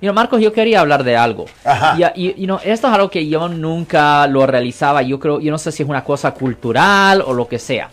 Y 0.00 0.06
no, 0.06 0.14
Marcos, 0.14 0.40
yo 0.40 0.52
quería 0.52 0.80
hablar 0.80 1.04
de 1.04 1.16
algo. 1.16 1.44
Ajá. 1.64 2.12
Y, 2.14 2.42
y, 2.42 2.46
no, 2.46 2.58
esto 2.64 2.88
es 2.88 2.94
algo 2.94 3.10
que 3.10 3.28
yo 3.28 3.48
nunca 3.48 4.26
lo 4.26 4.46
realizaba. 4.46 5.02
Yo 5.02 5.20
creo, 5.20 5.40
yo 5.40 5.50
no 5.50 5.58
sé 5.58 5.72
si 5.72 5.82
es 5.82 5.88
una 5.88 6.04
cosa 6.04 6.32
cultural 6.32 7.22
o 7.26 7.34
lo 7.34 7.46
que 7.46 7.58
sea. 7.58 7.90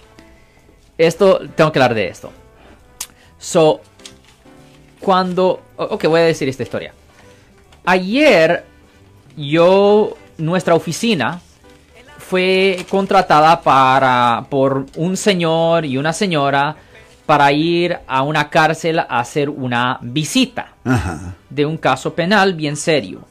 Esto, 0.98 1.42
tengo 1.56 1.72
que 1.72 1.80
hablar 1.80 1.94
de 1.94 2.08
esto. 2.08 2.32
So, 3.38 3.82
cuando... 5.00 5.62
Ok, 5.76 6.06
voy 6.06 6.22
a 6.22 6.24
decir 6.24 6.48
esta 6.48 6.64
historia. 6.64 6.94
Ayer, 7.86 8.64
yo, 9.36 10.16
nuestra 10.38 10.76
oficina 10.76 11.42
fue 12.18 12.86
contratada 12.90 13.62
para, 13.62 14.46
por 14.50 14.86
un 14.96 15.18
señor 15.18 15.86
y 15.86 15.98
una 15.98 16.14
señora 16.14 16.76
para 17.28 17.52
ir 17.52 18.00
a 18.08 18.24
una 18.24 18.50
cárcel 18.50 19.00
a 19.00 19.20
hacer 19.20 19.50
una 19.50 20.00
visita 20.02 20.74
Ajá. 20.84 21.36
de 21.50 21.68
un 21.68 21.78
caso 21.78 22.16
penal 22.16 22.56
bien 22.56 22.76
serio. 22.78 23.26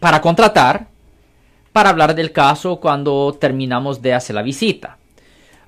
para 0.00 0.20
contratar 0.20 0.88
para 1.74 1.90
hablar 1.90 2.14
del 2.14 2.30
caso 2.30 2.76
cuando 2.76 3.36
terminamos 3.40 4.00
de 4.00 4.14
hacer 4.14 4.36
la 4.36 4.42
visita. 4.42 4.96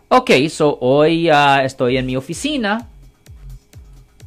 Ok, 0.06 0.30
so 0.48 0.78
hoy 0.80 1.28
uh, 1.28 1.62
estoy 1.64 1.96
en 1.96 2.06
mi 2.06 2.16
oficina 2.16 2.86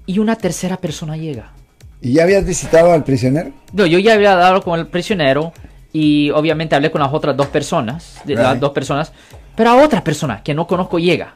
y 0.06 0.20
una 0.20 0.36
tercera 0.36 0.76
persona 0.76 1.16
llega. 1.16 1.54
¿Y 2.02 2.16
ya 2.16 2.24
habías 2.24 2.46
visitado 2.46 2.92
al 2.92 3.06
prisionero? 3.06 3.54
No, 3.72 3.86
yo 3.86 3.98
ya 3.98 4.16
había 4.16 4.36
dado 4.36 4.62
con 4.62 4.78
el 4.78 4.88
prisionero 4.88 5.54
y 5.94 6.30
obviamente 6.32 6.76
hablé 6.76 6.92
con 6.92 7.00
las 7.00 7.14
otras 7.14 7.38
dos 7.38 7.48
personas, 7.48 8.20
Right. 8.26 8.38
las 8.38 8.60
dos 8.60 8.72
personas, 8.72 9.14
pero 9.56 9.70
a 9.70 9.82
otra 9.82 10.04
persona 10.04 10.44
que 10.44 10.54
no 10.54 10.68
conozco 10.68 11.00
llega. 11.00 11.36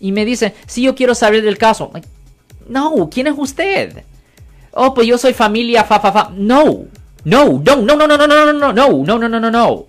Y 0.00 0.12
me 0.12 0.24
dice, 0.24 0.54
si 0.66 0.80
yo 0.80 0.94
quiero 0.94 1.14
saber 1.14 1.42
del 1.42 1.58
caso. 1.58 1.90
Like, 1.92 2.08
No, 2.70 3.10
¿quién 3.10 3.26
es 3.26 3.34
usted? 3.36 4.02
Oh, 4.72 4.94
pues 4.94 5.06
yo 5.06 5.18
soy 5.18 5.34
familia, 5.34 5.84
fa, 5.84 6.00
fa, 6.00 6.10
fa. 6.10 6.30
No, 6.34 6.86
no, 7.26 7.60
no, 7.64 7.74
no, 7.82 7.96
no, 7.96 8.06
no, 8.06 8.16
no, 8.16 8.26
no, 8.28 8.52
no, 8.52 8.52
no, 8.52 8.72
no, 8.72 9.04
no, 9.04 9.18
no, 9.18 9.28
no, 9.28 9.40
no, 9.40 9.50
no. 9.50 9.86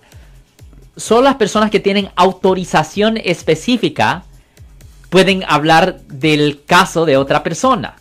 Son 0.96 1.22
las 1.22 1.36
personas 1.36 1.70
que 1.70 1.78
tienen 1.78 2.10
autorización 2.16 3.16
específica 3.16 4.24
pueden 5.08 5.44
hablar 5.46 6.00
del 6.08 6.64
caso 6.66 7.06
de 7.06 7.16
otra 7.16 7.44
persona. 7.44 7.94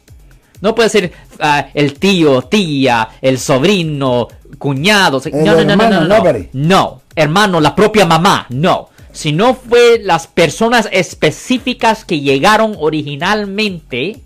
No 0.59 0.73
puede 0.73 0.89
ser 0.89 1.13
ah, 1.39 1.67
el 1.75 1.99
tío, 1.99 2.41
tía, 2.41 3.09
el 3.21 3.37
sobrino, 3.37 4.27
cuñado. 4.57 5.21
El 5.23 5.31
no, 5.31 5.37
no, 5.43 5.45
no, 5.45 5.63
no, 5.65 5.71
hermano, 5.71 6.01
no, 6.01 6.07
no. 6.07 6.17
nobody. 6.17 6.49
No, 6.53 7.01
hermano, 7.15 7.61
la 7.61 7.75
propia 7.75 8.07
mamá, 8.07 8.47
no. 8.49 8.89
Si 9.11 9.33
no 9.33 9.53
fue 9.53 10.01
las 10.03 10.25
personas 10.25 10.89
específicas 10.91 12.05
que 12.05 12.21
llegaron 12.21 12.75
originalmente 12.79 14.23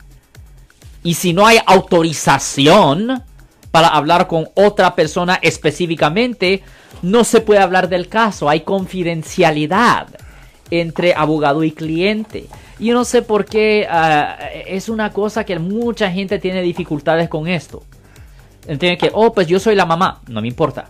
y 1.04 1.16
si 1.16 1.34
no 1.34 1.46
hay 1.46 1.60
autorización 1.66 3.24
para 3.72 3.88
hablar 3.88 4.28
con 4.28 4.50
otra 4.54 4.96
persona 4.96 5.40
específicamente, 5.42 6.62
no 7.02 7.24
se 7.24 7.42
puede 7.42 7.62
hablar 7.62 7.90
del 7.90 8.08
caso. 8.10 8.50
Hay 8.50 8.62
confidencialidad 8.62 10.08
entre 10.70 11.14
abogado 11.14 11.64
y 11.64 11.72
cliente. 11.72 12.48
Yo 12.80 12.94
no 12.94 13.06
sé 13.06 13.22
por 13.22 13.46
qué 13.46 13.88
ah, 13.90 14.38
es 14.66 14.90
una 14.90 15.12
cosa 15.12 15.44
que 15.44 15.58
mucha 15.60 16.12
gente 16.12 16.40
tiene 16.40 16.62
dificultades 16.62 17.30
con 17.30 17.48
esto. 17.48 17.84
Entiende 18.68 18.98
que, 18.98 19.10
oh, 19.14 19.34
pues 19.34 19.48
yo 19.48 19.60
soy 19.60 19.76
la 19.76 19.86
mamá, 19.86 20.22
no 20.28 20.42
me 20.42 20.48
importa. 20.48 20.90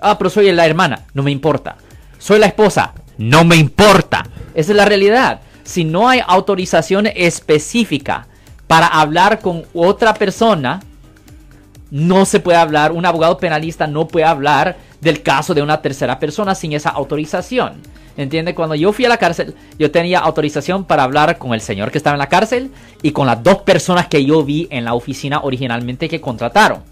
Ah, 0.00 0.16
pero 0.16 0.30
soy 0.30 0.50
la 0.52 0.66
hermana, 0.66 1.06
no 1.14 1.22
me 1.22 1.30
importa. 1.30 1.76
Soy 2.18 2.38
la 2.38 2.46
esposa, 2.46 2.94
no 3.18 3.44
me 3.44 3.56
importa. 3.56 4.24
Esa 4.54 4.72
es 4.72 4.76
la 4.76 4.84
realidad. 4.84 5.40
Si 5.62 5.84
no 5.84 6.08
hay 6.08 6.20
autorización 6.26 7.06
específica 7.06 8.26
para 8.66 8.86
hablar 8.86 9.40
con 9.40 9.64
otra 9.74 10.14
persona, 10.14 10.80
no 11.90 12.24
se 12.24 12.40
puede 12.40 12.58
hablar, 12.58 12.92
un 12.92 13.06
abogado 13.06 13.38
penalista 13.38 13.86
no 13.86 14.06
puede 14.08 14.26
hablar 14.26 14.76
del 15.00 15.22
caso 15.22 15.54
de 15.54 15.62
una 15.62 15.82
tercera 15.82 16.18
persona 16.18 16.54
sin 16.54 16.72
esa 16.72 16.90
autorización. 16.90 17.82
¿Entiende? 18.16 18.54
Cuando 18.54 18.74
yo 18.74 18.92
fui 18.92 19.04
a 19.04 19.08
la 19.08 19.16
cárcel, 19.16 19.54
yo 19.78 19.90
tenía 19.90 20.18
autorización 20.18 20.84
para 20.84 21.04
hablar 21.04 21.38
con 21.38 21.54
el 21.54 21.60
señor 21.60 21.90
que 21.90 21.98
estaba 21.98 22.14
en 22.14 22.18
la 22.18 22.28
cárcel 22.28 22.70
y 23.02 23.12
con 23.12 23.26
las 23.26 23.42
dos 23.42 23.58
personas 23.58 24.08
que 24.08 24.24
yo 24.24 24.44
vi 24.44 24.68
en 24.70 24.84
la 24.84 24.94
oficina 24.94 25.40
originalmente 25.42 26.08
que 26.08 26.20
contrataron. 26.20 26.82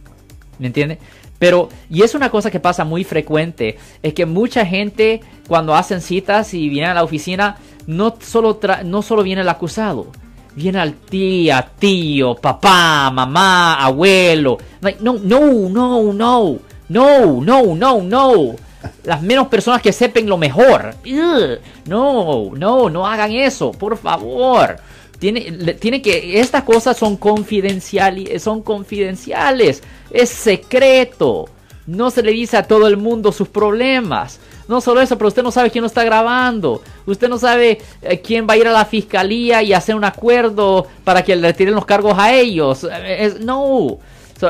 ¿Me 0.59 0.69
entiende? 0.69 0.99
Pero, 1.39 1.69
y 1.91 2.03
es 2.03 2.15
una 2.15 2.31
cosa 2.31 2.51
que 2.51 2.61
pasa 2.61 2.85
muy 2.85 3.05
frecuente, 3.05 3.79
es 4.03 4.15
que 4.15 4.27
mucha 4.27 4.65
gente 4.65 5.21
cuando 5.47 5.75
hacen 5.75 6.01
citas 6.01 6.53
y 6.55 6.69
vienen 6.69 6.91
a 6.91 6.95
la 6.95 7.05
oficina, 7.05 7.57
no 7.87 8.17
solo, 8.21 8.59
no 8.85 9.03
solo 9.03 9.23
viene 9.23 9.43
el 9.43 9.49
acusado, 9.49 10.09
viene 10.59 10.81
al 10.81 10.95
tía, 10.95 11.71
tío, 11.79 12.35
papá, 12.35 13.11
mamá, 13.11 13.77
abuelo. 13.77 14.59
Like, 14.81 14.99
no, 15.01 15.15
no, 15.15 15.41
no, 15.69 16.13
no, 16.13 16.59
no, 16.89 17.41
no, 17.41 17.75
no, 17.75 18.03
no. 18.03 18.57
Las 19.05 19.23
menos 19.23 19.47
personas 19.47 19.81
que 19.81 19.93
sepan 19.93 20.27
lo 20.27 20.37
mejor. 20.37 20.95
Ugh. 21.07 21.59
No, 21.87 22.51
no, 22.55 22.91
no 22.91 23.07
hagan 23.07 23.33
eso, 23.33 23.71
por 23.71 23.97
favor. 23.97 24.77
Tiene, 25.19 25.75
tiene 25.75 26.03
que, 26.03 26.41
estas 26.41 26.65
cosas 26.65 26.97
son 26.97 27.17
confidenciales, 27.17 28.43
son 28.43 28.63
confidenciales, 28.63 29.83
es 30.11 30.29
secreto. 30.29 31.49
No 31.87 32.11
se 32.11 32.23
le 32.23 32.33
dice 32.33 32.57
a 32.57 32.65
todo 32.65 32.87
el 32.89 32.97
mundo 32.97 33.33
sus 33.33 33.49
problemas. 33.49 34.41
No 34.69 34.81
solo 34.83 35.01
eso, 35.01 35.17
pero 35.17 35.29
usted 35.29 35.43
no 35.43 35.51
sabe 35.51 35.71
quién 35.71 35.83
lo 35.83 35.87
está 35.89 36.05
grabando. 36.05 36.83
Usted 37.07 37.29
no 37.29 37.39
sabe 37.39 37.81
eh, 38.03 38.21
quién 38.21 38.47
va 38.49 38.53
a 38.53 38.57
ir 38.59 38.69
a 38.69 38.73
la 38.73 38.85
fiscalía 38.85 39.63
y 39.63 39.73
hacer 39.73 39.95
un 39.97 40.05
acuerdo 40.05 40.87
para 41.05 41.23
que 41.25 41.35
le 41.35 41.49
retiren 41.49 41.75
los 41.75 41.87
cargos 41.87 42.15
a 42.19 42.35
ellos. 42.35 42.85
Eh, 42.85 43.17
es- 43.25 43.41
no. 43.41 43.99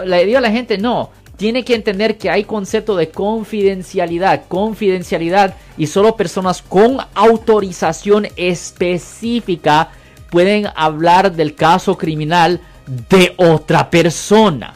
Le 0.04 0.26
digo 0.26 0.38
a 0.38 0.42
la 0.42 0.50
gente, 0.50 0.76
no. 0.76 1.10
Tiene 1.36 1.64
que 1.64 1.76
entender 1.76 2.18
que 2.18 2.28
hay 2.30 2.42
concepto 2.42 2.96
de 2.96 3.10
confidencialidad, 3.10 4.42
confidencialidad 4.48 5.54
y 5.76 5.86
solo 5.86 6.16
personas 6.16 6.62
con 6.62 6.98
autorización 7.14 8.26
específica 8.36 9.90
pueden 10.30 10.66
hablar 10.74 11.32
del 11.32 11.54
caso 11.54 11.96
criminal 11.96 12.60
de 13.08 13.34
otra 13.36 13.88
persona. 13.88 14.74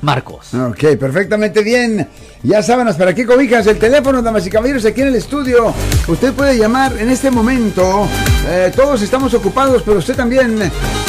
Marcos. 0.00 0.54
Ok, 0.54 0.96
perfectamente 0.98 1.62
bien. 1.62 2.08
Ya 2.42 2.62
sábanas, 2.62 2.96
¿para 2.96 3.14
qué 3.14 3.26
cobijas? 3.26 3.66
El 3.66 3.78
teléfono, 3.78 4.22
damas 4.22 4.46
y 4.46 4.50
caballeros, 4.50 4.84
aquí 4.84 5.00
en 5.00 5.08
el 5.08 5.16
estudio. 5.16 5.74
Usted 6.06 6.32
puede 6.32 6.56
llamar 6.56 6.96
en 6.96 7.10
este 7.10 7.32
momento. 7.32 8.06
Eh, 8.46 8.70
todos 8.74 9.02
estamos 9.02 9.34
ocupados, 9.34 9.82
pero 9.82 9.98
usted 9.98 10.14
también. 10.14 10.56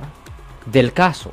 del 0.67 0.93
caso. 0.93 1.33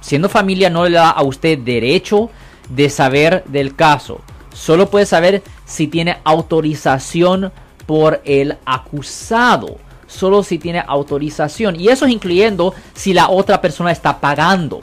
Siendo 0.00 0.28
familia 0.28 0.70
no 0.70 0.84
le 0.84 0.96
da 0.96 1.10
a 1.10 1.22
usted 1.22 1.58
derecho 1.58 2.30
de 2.68 2.90
saber 2.90 3.44
del 3.46 3.74
caso. 3.74 4.20
Solo 4.52 4.90
puede 4.90 5.06
saber 5.06 5.42
si 5.64 5.86
tiene 5.86 6.18
autorización 6.24 7.52
por 7.86 8.20
el 8.24 8.56
acusado. 8.64 9.78
Solo 10.06 10.42
si 10.42 10.58
tiene 10.58 10.84
autorización. 10.86 11.78
Y 11.80 11.88
eso 11.88 12.06
es 12.06 12.12
incluyendo 12.12 12.74
si 12.94 13.14
la 13.14 13.30
otra 13.30 13.60
persona 13.60 13.90
está 13.90 14.20
pagando 14.20 14.80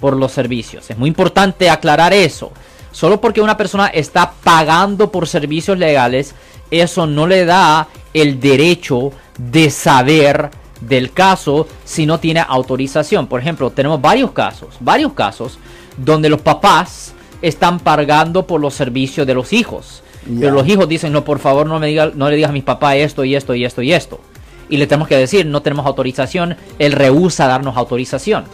por 0.00 0.16
los 0.16 0.32
servicios. 0.32 0.90
Es 0.90 0.96
muy 0.96 1.08
importante 1.08 1.68
aclarar 1.68 2.12
eso. 2.12 2.52
Solo 2.92 3.20
porque 3.20 3.40
una 3.40 3.56
persona 3.56 3.86
está 3.86 4.32
pagando 4.42 5.10
por 5.10 5.28
servicios 5.28 5.78
legales, 5.78 6.34
eso 6.70 7.06
no 7.06 7.26
le 7.26 7.44
da 7.44 7.88
el 8.14 8.40
derecho 8.40 9.12
de 9.38 9.70
saber 9.70 10.50
del 10.80 11.12
caso 11.12 11.68
si 11.84 12.06
no 12.06 12.18
tiene 12.18 12.44
autorización. 12.46 13.26
Por 13.26 13.40
ejemplo, 13.40 13.70
tenemos 13.70 14.00
varios 14.00 14.32
casos, 14.32 14.76
varios 14.80 15.12
casos 15.12 15.58
donde 15.96 16.28
los 16.28 16.40
papás 16.40 17.14
están 17.42 17.80
pagando 17.80 18.46
por 18.46 18.60
los 18.60 18.74
servicios 18.74 19.26
de 19.26 19.34
los 19.34 19.52
hijos. 19.52 20.02
Pero 20.38 20.52
los 20.52 20.68
hijos 20.68 20.88
dicen, 20.88 21.12
no, 21.12 21.24
por 21.24 21.38
favor, 21.38 21.66
no, 21.66 21.78
me 21.78 21.86
diga, 21.86 22.10
no 22.14 22.28
le 22.28 22.36
digas 22.36 22.50
a 22.50 22.52
mis 22.52 22.62
papás 22.62 22.96
esto 22.96 23.24
y 23.24 23.34
esto 23.34 23.54
y 23.54 23.64
esto 23.64 23.82
y 23.82 23.92
esto. 23.92 24.20
Y 24.68 24.76
le 24.76 24.86
tenemos 24.86 25.08
que 25.08 25.16
decir, 25.16 25.46
no 25.46 25.62
tenemos 25.62 25.86
autorización, 25.86 26.56
él 26.78 26.92
rehúsa 26.92 27.46
darnos 27.46 27.76
autorización. 27.76 28.44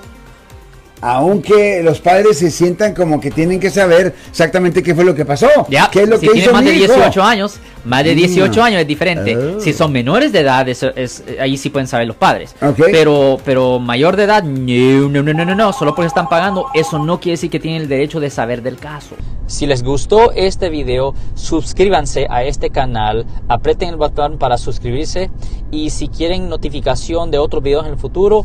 Aunque 1.03 1.83
los 1.83 2.01
padres 2.01 2.39
se 2.39 2.51
sientan 2.51 2.95
como 2.95 3.21
que 3.21 3.31
tienen 3.31 3.61
que 3.61 3.71
saber 3.71 4.15
exactamente 4.31 4.83
qué 4.83 4.95
fue 4.95 5.05
lo 5.05 5.15
que 5.15 5.25
pasó. 5.25 5.49
Ya, 5.69 5.89
¿Qué 5.91 6.03
es 6.03 6.09
lo 6.09 6.19
si 6.19 6.27
que 6.29 6.39
hizo 6.39 6.53
más 6.53 6.65
de 6.65 6.73
mi 6.73 6.79
hijo? 6.79 6.95
18 6.95 7.23
años, 7.23 7.59
más 7.85 8.03
de 8.05 8.15
18 8.15 8.61
Mm. 8.61 8.65
años 8.65 8.81
es 8.81 8.87
diferente. 8.87 9.37
Oh. 9.37 9.61
Si 9.61 9.73
son 9.73 9.93
menores 9.93 10.33
de 10.33 10.41
edad, 10.41 10.67
eso 10.69 10.91
es, 10.97 11.23
ahí 11.39 11.57
sí 11.59 11.69
pueden 11.71 11.87
saber 11.87 12.07
los 12.07 12.17
padres. 12.17 12.55
Ok. 12.63 12.81
Pero, 12.91 13.39
pero 13.45 13.79
mayor 13.79 14.17
de 14.17 14.25
edad, 14.25 14.43
no, 14.43 15.09
no, 15.11 15.23
no, 15.23 15.35
no, 15.35 15.45
no, 15.45 15.55
no, 15.55 15.73
solo 15.73 15.95
porque 15.95 16.07
están 16.09 16.29
pagando, 16.29 16.67
eso 16.75 16.99
no 16.99 17.21
quiere 17.21 17.35
decir 17.35 17.51
que 17.51 17.61
tienen 17.61 17.83
el 17.83 17.89
derecho 17.89 18.19
de 18.19 18.31
saber 18.31 18.63
del 18.63 18.77
caso. 18.79 19.17
Si 19.47 19.67
les 19.67 19.83
gustó 19.85 20.33
este 20.33 20.71
video, 20.71 21.15
suscríbanse 21.35 22.27
a 22.29 22.43
este 22.43 22.71
canal, 22.71 23.27
aprieten 23.49 23.91
el 23.91 23.97
botón 23.97 24.39
para 24.39 24.59
suscribirse 24.59 25.31
y 25.71 25.91
si 25.91 26.09
quieren 26.09 26.49
notificación 26.49 27.31
de 27.31 27.39
otros 27.39 27.63
videos 27.63 27.85
en 27.87 27.93
el 27.93 27.99
futuro, 27.99 28.45